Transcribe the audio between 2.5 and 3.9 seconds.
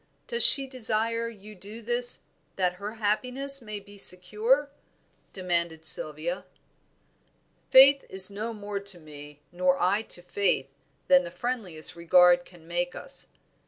that her happiness may